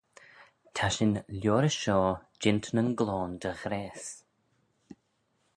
Ta 0.75 0.85
shin 0.95 1.13
liorish 1.39 1.79
shoh 1.83 2.11
jeant 2.41 2.65
nyn 2.73 2.89
gloan 2.99 3.31
dy 3.41 3.51
ghrayse. 3.61 4.11